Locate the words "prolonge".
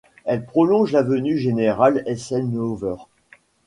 0.47-0.93